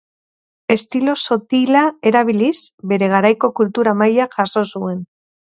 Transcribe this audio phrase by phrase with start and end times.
[0.75, 2.55] Estilo sotila erabiliz,
[2.93, 4.99] bere garaiko kultura-maila jaso zuen.